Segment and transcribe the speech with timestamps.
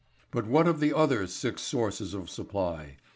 [0.31, 2.97] But what of the other six sources of supply?